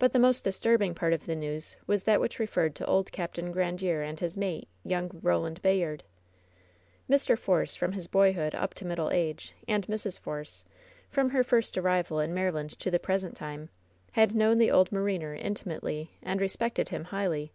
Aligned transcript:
But 0.00 0.10
the 0.12 0.18
most 0.18 0.42
disturbing 0.42 0.96
part 0.96 1.12
of 1.12 1.26
the 1.26 1.36
news 1.36 1.76
was 1.86 2.02
that 2.02 2.20
which 2.20 2.40
referred 2.40 2.74
to 2.74 2.86
old 2.86 3.12
Capt. 3.12 3.36
Grandiere 3.38 4.02
and 4.02 4.18
his 4.18 4.36
mate, 4.36 4.66
young 4.84 5.08
Eoland 5.10 5.62
Bayard. 5.62 6.02
Mr. 7.08 7.38
Force, 7.38 7.76
from 7.76 7.92
his 7.92 8.08
boyhood 8.08 8.56
up 8.56 8.74
to 8.74 8.84
middle 8.84 9.12
age, 9.12 9.54
and 9.68 9.86
Mrs. 9.86 10.18
Force, 10.18 10.64
from 11.08 11.30
her 11.30 11.44
first 11.44 11.78
arrival 11.78 12.18
in 12.18 12.34
Maryland 12.34 12.70
to 12.80 12.90
the 12.90 12.98
present 12.98 13.36
time, 13.36 13.68
had 14.10 14.34
known 14.34 14.58
the 14.58 14.72
old 14.72 14.90
mariner 14.90 15.36
intimately 15.36 16.10
and 16.20 16.40
respected 16.40 16.88
him 16.88 17.04
highly. 17.04 17.52